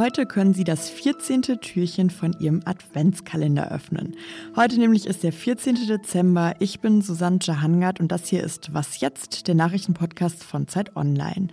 [0.00, 1.42] Heute können Sie das 14.
[1.60, 4.16] Türchen von Ihrem Adventskalender öffnen.
[4.56, 5.74] Heute nämlich ist der 14.
[5.86, 6.54] Dezember.
[6.58, 11.48] Ich bin Susanne Jahangard und das hier ist Was jetzt, der Nachrichtenpodcast von Zeit Online.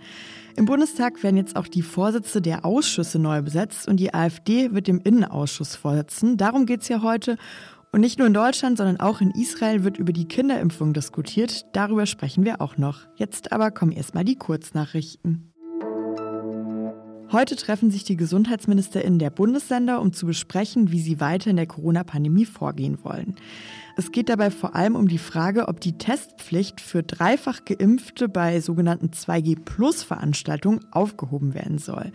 [0.56, 4.86] Im Bundestag werden jetzt auch die Vorsitze der Ausschüsse neu besetzt und die AfD wird
[4.86, 6.38] dem Innenausschuss vorsitzen.
[6.38, 7.36] Darum geht es ja heute.
[7.92, 11.66] Und nicht nur in Deutschland, sondern auch in Israel wird über die Kinderimpfung diskutiert.
[11.74, 13.00] Darüber sprechen wir auch noch.
[13.16, 15.52] Jetzt aber kommen erstmal die Kurznachrichten.
[17.30, 21.66] Heute treffen sich die GesundheitsministerInnen der Bundesländer, um zu besprechen, wie sie weiter in der
[21.66, 23.36] Corona-Pandemie vorgehen wollen.
[23.98, 28.60] Es geht dabei vor allem um die Frage, ob die Testpflicht für dreifach Geimpfte bei
[28.60, 32.12] sogenannten 2G-Plus-Veranstaltungen aufgehoben werden soll.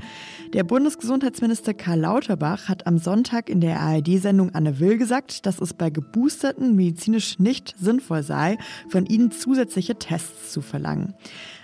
[0.54, 5.74] Der Bundesgesundheitsminister Karl Lauterbach hat am Sonntag in der ARD-Sendung Anne Will gesagt, dass es
[5.74, 8.58] bei Geboosterten medizinisch nicht sinnvoll sei,
[8.90, 11.14] von ihnen zusätzliche Tests zu verlangen.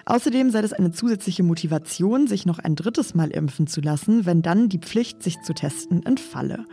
[0.10, 4.42] Außerdem sei es eine zusätzliche Motivation, sich noch ein drittes Mal impfen zu lassen, wenn
[4.42, 6.66] dann die Pflicht, sich zu testen, entfalle.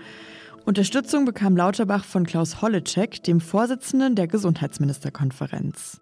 [0.65, 6.01] Unterstützung bekam Lauterbach von Klaus Holleczek, dem Vorsitzenden der Gesundheitsministerkonferenz.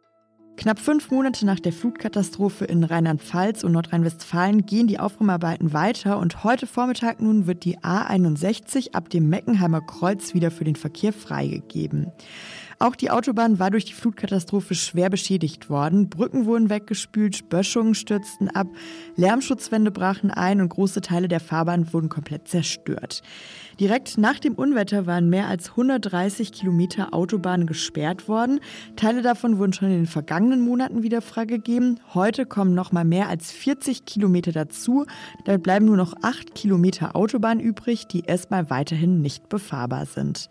[0.56, 6.44] Knapp fünf Monate nach der Flutkatastrophe in Rheinland-Pfalz und Nordrhein-Westfalen gehen die Aufräumarbeiten weiter und
[6.44, 12.12] heute Vormittag nun wird die A61 ab dem Meckenheimer Kreuz wieder für den Verkehr freigegeben.
[12.84, 16.10] Auch die Autobahn war durch die Flutkatastrophe schwer beschädigt worden.
[16.10, 18.66] Brücken wurden weggespült, Böschungen stürzten ab,
[19.16, 23.22] Lärmschutzwände brachen ein und große Teile der Fahrbahn wurden komplett zerstört.
[23.80, 28.60] Direkt nach dem Unwetter waren mehr als 130 Kilometer Autobahnen gesperrt worden.
[28.96, 32.00] Teile davon wurden schon in den vergangenen Monaten wieder freigegeben.
[32.12, 35.06] Heute kommen noch mal mehr als 40 Kilometer dazu.
[35.46, 40.50] Damit bleiben nur noch acht Kilometer Autobahn übrig, die erstmal weiterhin nicht befahrbar sind.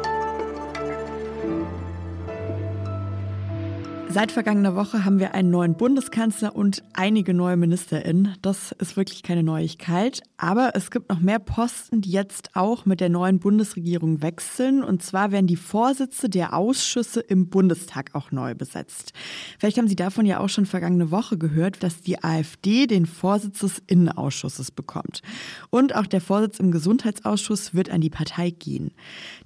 [4.13, 8.35] Seit vergangener Woche haben wir einen neuen Bundeskanzler und einige neue MinisterInnen.
[8.41, 10.21] Das ist wirklich keine Neuigkeit.
[10.35, 14.83] Aber es gibt noch mehr Posten, die jetzt auch mit der neuen Bundesregierung wechseln.
[14.83, 19.13] Und zwar werden die Vorsitze der Ausschüsse im Bundestag auch neu besetzt.
[19.59, 23.59] Vielleicht haben Sie davon ja auch schon vergangene Woche gehört, dass die AfD den Vorsitz
[23.59, 25.21] des Innenausschusses bekommt.
[25.69, 28.91] Und auch der Vorsitz im Gesundheitsausschuss wird an die Partei gehen.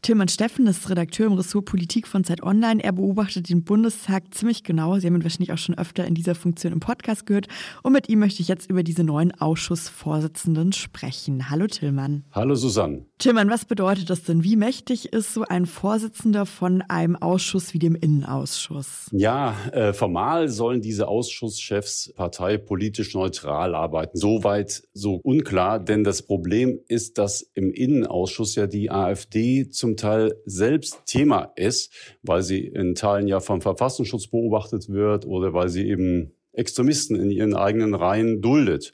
[0.01, 2.83] Tilman Steffen ist Redakteur im Ressort Politik von Zeit Online.
[2.83, 4.97] Er beobachtet den Bundestag ziemlich ziemlich genau.
[4.99, 7.47] Sie haben ihn wahrscheinlich auch schon öfter in dieser Funktion im Podcast gehört.
[7.83, 11.49] Und mit ihm möchte ich jetzt über diese neuen Ausschussvorsitzenden sprechen.
[11.49, 12.23] Hallo Tillmann.
[12.31, 13.05] Hallo Susanne.
[13.17, 14.43] Tillmann, was bedeutet das denn?
[14.43, 19.09] Wie mächtig ist so ein Vorsitzender von einem Ausschuss wie dem Innenausschuss?
[19.11, 24.17] Ja, äh, formal sollen diese Ausschusschefs parteipolitisch neutral arbeiten.
[24.17, 30.35] Soweit so unklar, denn das Problem ist, dass im Innenausschuss ja die AfD zum Teil
[30.45, 31.91] selbst Thema ist,
[32.21, 34.44] weil sie in Teilen ja vom Verfassungsschutz beobachtet
[34.89, 38.93] wird oder weil sie eben Extremisten in ihren eigenen Reihen duldet.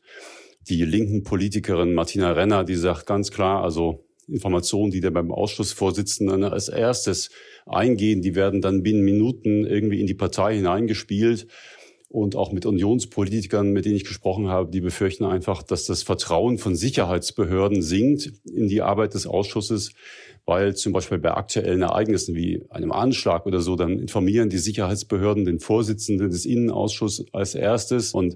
[0.70, 6.44] Die linken Politikerin Martina Renner, die sagt ganz klar, also Informationen, die da beim Ausschussvorsitzenden
[6.44, 7.32] als erstes
[7.66, 11.48] eingehen, die werden dann binnen Minuten irgendwie in die Partei hineingespielt.
[12.12, 16.58] Und auch mit Unionspolitikern, mit denen ich gesprochen habe, die befürchten einfach, dass das Vertrauen
[16.58, 19.94] von Sicherheitsbehörden sinkt in die Arbeit des Ausschusses,
[20.46, 25.46] weil zum Beispiel bei aktuellen Ereignissen wie einem Anschlag oder so, dann informieren die Sicherheitsbehörden
[25.46, 28.14] den Vorsitzenden des Innenausschusses als erstes.
[28.14, 28.36] Und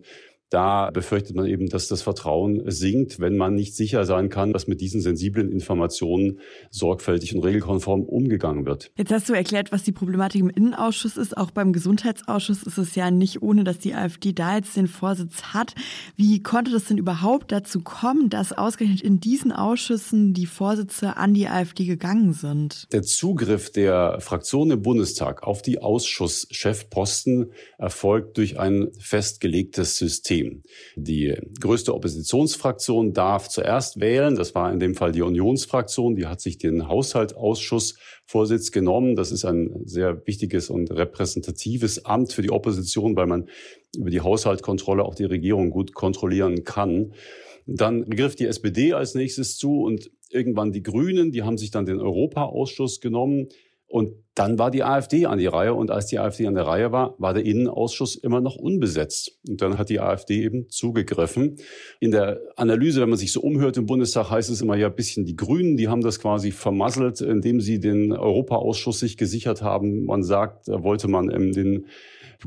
[0.55, 4.67] da befürchtet man eben, dass das Vertrauen sinkt, wenn man nicht sicher sein kann, dass
[4.67, 6.39] mit diesen sensiblen Informationen
[6.71, 8.89] sorgfältig und regelkonform umgegangen wird.
[8.95, 11.35] Jetzt hast du erklärt, was die Problematik im Innenausschuss ist.
[11.35, 15.43] Auch beim Gesundheitsausschuss ist es ja nicht ohne, dass die AfD da jetzt den Vorsitz
[15.53, 15.75] hat.
[16.15, 21.33] Wie konnte das denn überhaupt dazu kommen, dass ausgerechnet in diesen Ausschüssen die Vorsitze an
[21.33, 22.87] die AfD gegangen sind?
[22.93, 30.44] Der Zugriff der Fraktion im Bundestag auf die Ausschusschefposten erfolgt durch ein festgelegtes System.
[30.45, 30.63] System.
[30.95, 34.35] Die größte Oppositionsfraktion darf zuerst wählen.
[34.35, 36.15] Das war in dem Fall die Unionsfraktion.
[36.15, 39.15] Die hat sich den Haushaltsausschussvorsitz genommen.
[39.15, 43.49] Das ist ein sehr wichtiges und repräsentatives Amt für die Opposition, weil man
[43.97, 47.13] über die Haushaltskontrolle auch die Regierung gut kontrollieren kann.
[47.67, 51.85] Dann griff die SPD als nächstes zu und irgendwann die Grünen, die haben sich dann
[51.85, 53.49] den Europaausschuss genommen.
[53.87, 56.91] Und dann war die AfD an die Reihe und als die AfD an der Reihe
[56.91, 59.39] war, war der Innenausschuss immer noch unbesetzt.
[59.47, 61.55] Und dann hat die AfD eben zugegriffen.
[62.01, 64.95] In der Analyse, wenn man sich so umhört im Bundestag, heißt es immer ja ein
[64.95, 70.03] bisschen die Grünen, die haben das quasi vermasselt, indem sie den Europaausschuss sich gesichert haben.
[70.03, 71.85] Man sagt, da wollte man den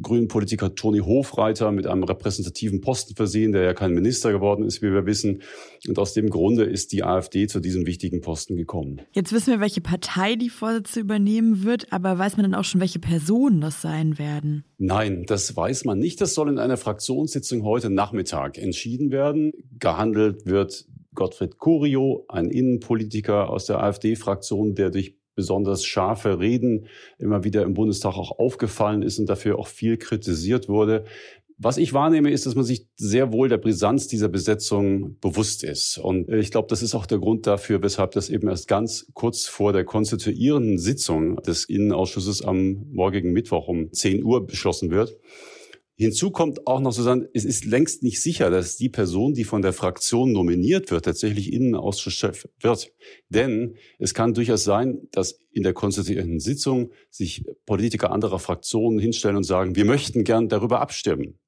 [0.03, 4.83] grünen Politiker Toni Hofreiter mit einem repräsentativen Posten versehen, der ja kein Minister geworden ist,
[4.83, 5.43] wie wir wissen.
[5.87, 9.01] Und aus dem Grunde ist die AfD zu diesem wichtigen Posten gekommen.
[9.13, 12.81] Jetzt wissen wir, welche Partei die Vorsitzende übernehmen wird, aber weiß man dann auch schon,
[12.81, 14.65] welche Personen das sein werden?
[14.79, 16.21] Nein, das weiß man nicht.
[16.21, 19.53] Das soll in einer Fraktionssitzung heute Nachmittag entschieden werden.
[19.79, 27.45] Gehandelt wird Gottfried Curio, ein Innenpolitiker aus der AfD-Fraktion, der durch besonders scharfe Reden immer
[27.45, 31.05] wieder im Bundestag auch aufgefallen ist und dafür auch viel kritisiert wurde.
[31.61, 35.99] Was ich wahrnehme, ist, dass man sich sehr wohl der Brisanz dieser Besetzung bewusst ist.
[35.99, 39.47] Und ich glaube, das ist auch der Grund dafür, weshalb das eben erst ganz kurz
[39.47, 45.19] vor der konstituierenden Sitzung des Innenausschusses am morgigen Mittwoch um 10 Uhr beschlossen wird.
[45.97, 49.63] Hinzu kommt auch noch, Susanne, es ist längst nicht sicher, dass die Person, die von
[49.63, 52.93] der Fraktion nominiert wird, tatsächlich Innenausschuschef wird.
[53.31, 59.37] Denn es kann durchaus sein, dass in der konstituierenden Sitzung sich Politiker anderer Fraktionen hinstellen
[59.37, 61.41] und sagen, wir möchten gern darüber abstimmen,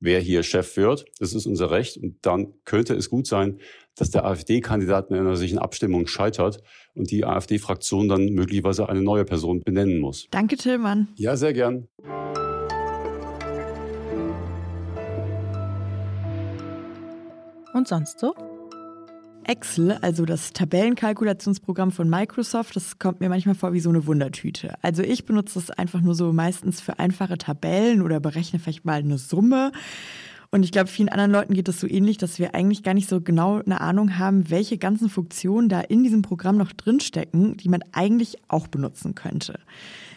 [0.00, 1.04] wer hier Chef wird.
[1.18, 1.96] Das ist unser Recht.
[1.96, 3.58] Und dann könnte es gut sein,
[3.96, 6.62] dass der AfD-Kandidat in einer solchen Abstimmung scheitert
[6.94, 10.26] und die AfD-Fraktion dann möglicherweise eine neue Person benennen muss.
[10.30, 11.08] Danke, Tillmann.
[11.16, 11.88] Ja, sehr gern.
[17.72, 18.34] Und sonst so?
[19.44, 24.74] Excel, also das Tabellenkalkulationsprogramm von Microsoft, das kommt mir manchmal vor wie so eine Wundertüte.
[24.82, 29.00] Also ich benutze es einfach nur so meistens für einfache Tabellen oder berechne vielleicht mal
[29.00, 29.72] eine Summe.
[30.50, 33.08] Und ich glaube, vielen anderen Leuten geht es so ähnlich, dass wir eigentlich gar nicht
[33.08, 37.68] so genau eine Ahnung haben, welche ganzen Funktionen da in diesem Programm noch drinstecken, die
[37.68, 39.60] man eigentlich auch benutzen könnte.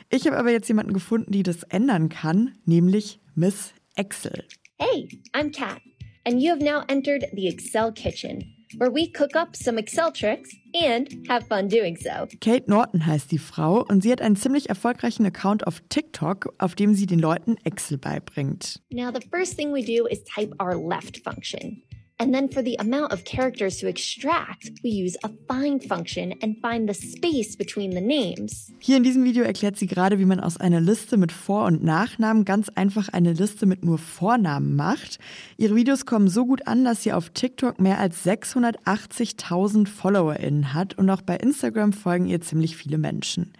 [0.09, 4.45] Ich habe aber jetzt jemanden gefunden, die das ändern kann, nämlich Miss Excel.
[4.77, 5.81] Hey, I'm Kat.
[6.27, 10.49] and you have now entered the Excel Kitchen, where we cook up some Excel tricks
[10.73, 12.27] and have fun doing so.
[12.41, 16.75] Kate Norton heißt die Frau und sie hat einen ziemlich erfolgreichen Account auf TikTok, auf
[16.75, 18.81] dem sie den Leuten Excel beibringt.
[18.91, 21.81] Now the first thing we do is type our left function.
[22.19, 26.57] And then for the amount of characters to extract, we use a find function and
[26.59, 28.73] find the space between the names.
[28.79, 31.83] Hier in diesem Video erklärt sie gerade, wie man aus einer Liste mit Vor- und
[31.83, 35.19] Nachnamen ganz einfach eine Liste mit nur Vornamen macht.
[35.57, 40.97] Ihre Videos kommen so gut an, dass sie auf TikTok mehr als 680.000 FollowerInnen hat
[40.97, 43.53] und auch bei Instagram folgen ihr ziemlich viele Menschen.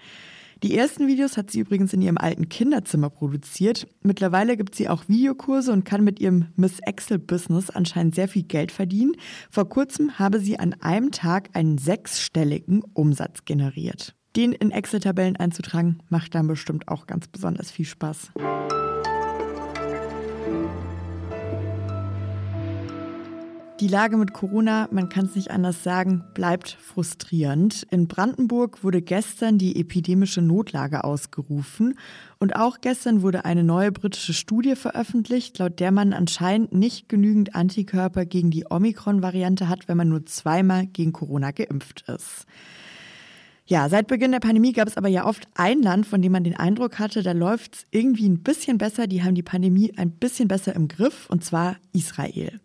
[0.63, 3.87] Die ersten Videos hat sie übrigens in ihrem alten Kinderzimmer produziert.
[4.01, 8.43] Mittlerweile gibt sie auch Videokurse und kann mit ihrem Miss Excel Business anscheinend sehr viel
[8.43, 9.13] Geld verdienen.
[9.51, 14.15] Vor kurzem habe sie an einem Tag einen sechsstelligen Umsatz generiert.
[14.35, 18.31] Den in Excel-Tabellen einzutragen, macht dann bestimmt auch ganz besonders viel Spaß.
[23.79, 27.85] Die Lage mit Corona, man kann es nicht anders sagen, bleibt frustrierend.
[27.91, 31.93] In Brandenburg wurde gestern die epidemische Notlage ausgerufen
[32.39, 37.53] und auch gestern wurde eine neue britische Studie veröffentlicht, laut der man anscheinend nicht genügend
[37.53, 42.47] Antikörper gegen die Omikron-Variante hat, wenn man nur zweimal gegen Corona geimpft ist.
[43.67, 46.43] Ja, seit Beginn der Pandemie gab es aber ja oft ein Land, von dem man
[46.43, 50.09] den Eindruck hatte, da läuft es irgendwie ein bisschen besser, die haben die Pandemie ein
[50.09, 52.59] bisschen besser im Griff, und zwar Israel.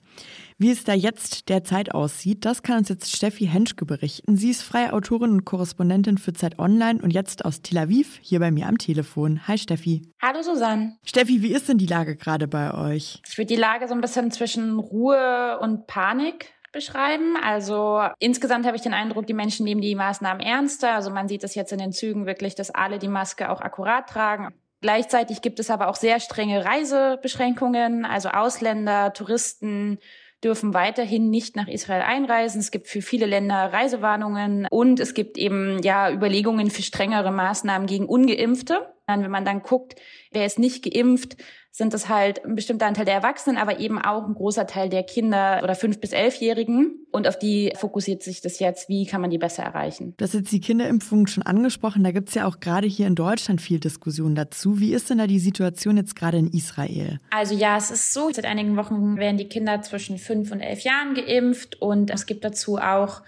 [0.62, 4.36] Wie es da jetzt derzeit aussieht, das kann uns jetzt Steffi Henschke berichten.
[4.36, 8.38] Sie ist freie Autorin und Korrespondentin für Zeit Online und jetzt aus Tel Aviv hier
[8.38, 9.48] bei mir am Telefon.
[9.48, 10.02] Hi Steffi.
[10.22, 10.98] Hallo Susanne.
[11.04, 13.20] Steffi, wie ist denn die Lage gerade bei euch?
[13.28, 17.36] Ich würde die Lage so ein bisschen zwischen Ruhe und Panik beschreiben.
[17.42, 20.94] Also insgesamt habe ich den Eindruck, die Menschen nehmen die Maßnahmen ernster.
[20.94, 24.08] Also man sieht es jetzt in den Zügen wirklich, dass alle die Maske auch akkurat
[24.08, 24.54] tragen.
[24.80, 29.98] Gleichzeitig gibt es aber auch sehr strenge Reisebeschränkungen, also Ausländer, Touristen,
[30.42, 32.60] dürfen weiterhin nicht nach Israel einreisen.
[32.60, 37.86] Es gibt für viele Länder Reisewarnungen und es gibt eben ja Überlegungen für strengere Maßnahmen
[37.86, 38.92] gegen ungeimpfte.
[39.06, 39.96] Wenn man dann guckt,
[40.30, 41.36] wer ist nicht geimpft,
[41.74, 45.04] sind das halt ein bestimmter Anteil der Erwachsenen, aber eben auch ein großer Teil der
[45.04, 47.06] Kinder oder fünf bis elfjährigen.
[47.10, 48.90] Und auf die fokussiert sich das jetzt.
[48.90, 50.12] Wie kann man die besser erreichen?
[50.18, 52.04] Du hast jetzt die Kinderimpfung schon angesprochen.
[52.04, 54.80] Da gibt es ja auch gerade hier in Deutschland viel Diskussion dazu.
[54.80, 57.20] Wie ist denn da die Situation jetzt gerade in Israel?
[57.30, 60.80] Also ja, es ist so, seit einigen Wochen werden die Kinder zwischen fünf und elf
[60.80, 63.22] Jahren geimpft und es gibt dazu auch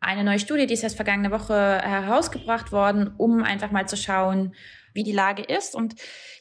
[0.00, 4.54] eine neue Studie, die ist erst vergangene Woche herausgebracht worden, um einfach mal zu schauen,
[4.92, 5.74] wie die Lage ist.
[5.74, 5.94] Und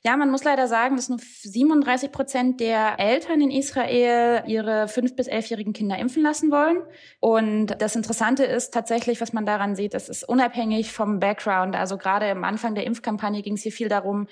[0.04, 5.16] ja, man muss leider sagen, dass nur 37 Prozent der Eltern in Israel ihre fünf-
[5.16, 6.78] bis elfjährigen Kinder impfen lassen wollen.
[7.20, 11.76] Und das Interessante ist tatsächlich, was man daran sieht, es ist unabhängig vom Background.
[11.76, 14.28] Also gerade am Anfang der Impfkampagne ging es hier viel darum,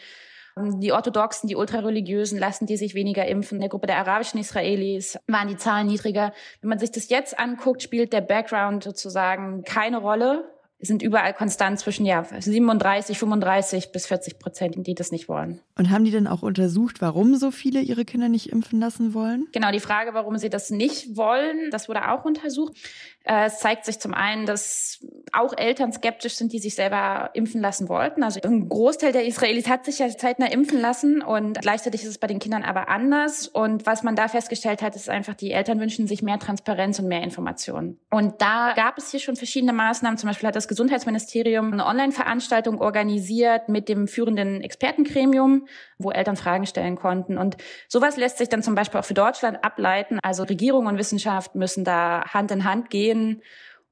[0.60, 3.58] die Orthodoxen, die Ultrareligiösen lassen die sich weniger impfen.
[3.58, 6.34] In der Gruppe der arabischen Israelis waren die Zahlen niedriger.
[6.62, 11.80] Wenn man sich das jetzt anguckt, spielt der Background sozusagen keine Rolle sind überall konstant
[11.80, 15.60] zwischen ja 37, 35 bis 40 Prozent, die das nicht wollen.
[15.76, 19.48] Und haben die denn auch untersucht, warum so viele ihre Kinder nicht impfen lassen wollen?
[19.54, 22.78] Genau, die Frage, warum sie das nicht wollen, das wurde auch untersucht.
[23.24, 27.60] Äh, es zeigt sich zum einen, dass auch Eltern skeptisch sind, die sich selber impfen
[27.60, 28.24] lassen wollten.
[28.24, 32.18] Also ein Großteil der Israelis hat sich ja zeitnah impfen lassen und gleichzeitig ist es
[32.20, 33.48] bei den Kindern aber anders.
[33.48, 37.08] Und was man da festgestellt hat, ist einfach, die Eltern wünschen sich mehr Transparenz und
[37.08, 38.00] mehr Informationen.
[38.10, 40.18] Und da gab es hier schon verschiedene Maßnahmen.
[40.18, 46.66] Zum Beispiel hat das Gesundheitsministerium eine Online-Veranstaltung organisiert mit dem führenden Expertengremium, wo Eltern Fragen
[46.66, 47.38] stellen konnten.
[47.38, 47.58] Und
[47.88, 50.20] sowas lässt sich dann zum Beispiel auch für Deutschland ableiten.
[50.22, 53.42] Also Regierung und Wissenschaft müssen da Hand in Hand gehen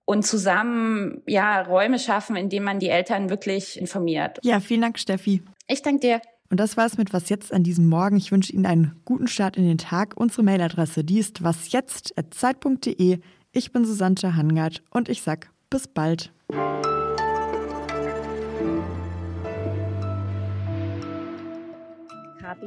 [0.06, 4.40] und zusammen ja Räume schaffen, in denen man die Eltern wirklich informiert.
[4.44, 5.44] Ja, vielen Dank, Steffi.
[5.68, 6.22] Ich danke dir.
[6.50, 8.18] Und das war's mit Was jetzt an diesem Morgen.
[8.18, 10.14] Ich wünsche Ihnen einen guten Start in den Tag.
[10.16, 13.20] Unsere Mailadresse, die ist wasjetzt.zeit.de.
[13.52, 16.32] Ich bin Susanne Hangard und ich sag bis bald.
[16.52, 16.62] Copy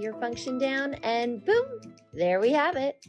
[0.01, 3.07] your function down and boom, there we have it.